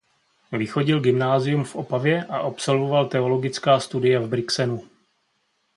Vychodil 0.51 0.99
gymnázium 0.99 1.63
v 1.63 1.75
Opavě 1.75 2.23
a 2.23 2.37
absolvoval 2.37 3.05
teologická 3.09 3.79
studia 3.79 4.19
v 4.19 4.27
Brixenu. 4.27 4.83